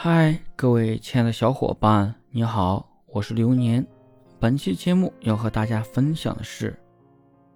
[0.00, 3.84] 嗨，各位亲爱的小伙伴，你好，我是流年。
[4.38, 6.78] 本期节目要和大家分享的是：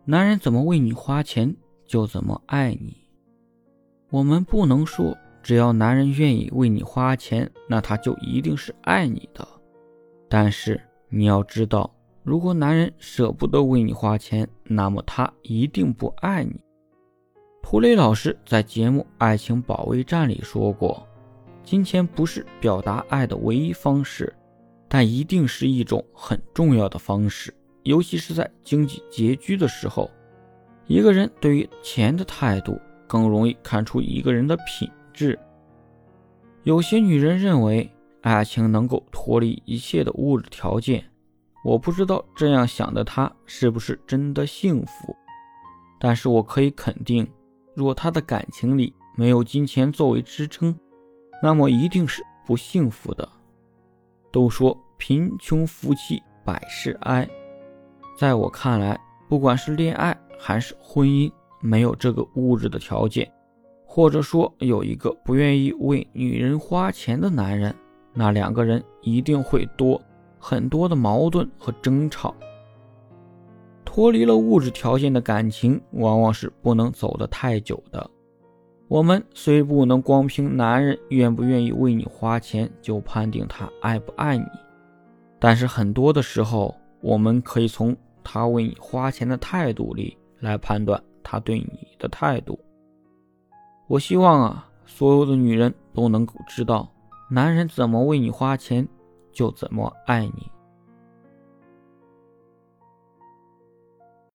[0.05, 1.55] 男人怎么为你花钱，
[1.87, 2.97] 就怎么爱你。
[4.11, 9.47] 我们不能说只要男人愿意为你花钱，那他就一定是爱你的。
[10.29, 10.81] 但是
[11.11, 11.89] 你要知道，
[12.25, 16.61] 如果男人舍不得为你花钱，那么他一定不爱你。
[17.63, 21.07] 涂磊老师在节目《爱情保卫战》里说过。
[21.65, 24.35] 金钱不是表达爱的唯一方式，
[24.89, 27.55] 但一定是一种很重要的方式。
[27.85, 30.11] 尤其是在经济拮据的时候，
[30.87, 35.39] 一个人对于钱的态度，更容易看出一个人的品质。
[36.65, 37.91] 有些女人认为
[38.21, 41.05] 爱情能够脱离一切的物质条件，
[41.65, 45.17] 我不知道这样想的她是不是真的幸福。
[45.99, 47.29] 但是我可以肯定，
[47.75, 50.77] 若她的感情里没有金钱作为支撑，
[51.43, 53.29] 那么一定是不幸福的。
[54.31, 57.29] 都说贫穷夫妻百事哀，
[58.17, 63.31] 在我看来，不管是恋爱还是婚姻，没有这个物质的条件，
[63.85, 67.75] 或者说有一个不愿意为女人花钱的男人，
[68.15, 70.01] 那两个人一定会多
[70.39, 72.35] 很多的矛盾和争吵。
[73.85, 78.11] 脱离了物质条件的感情，往往是不能走得太久的。
[78.93, 84.45] 我们虽不能光凭男人愿不愿意为你花钱就判定他爱不爱你，
[85.39, 92.61] 但是很多的时候，我们可以从他为你花钱的态度里来判断他对你的态度。
[93.89, 96.87] 我希望啊，所有的女人都能够知道，
[97.31, 98.87] 男人怎么为你花钱，
[99.33, 100.52] 就怎么爱你。